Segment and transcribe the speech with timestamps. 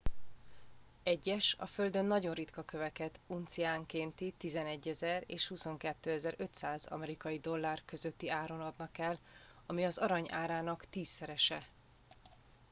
[1.03, 8.97] egyes a földön nagyon ritka köveket unciánkénti 11,000 és 22,500 amerikai dollár közötti áron adnak
[8.97, 9.17] el
[9.65, 11.67] ami az arany árának tízszerese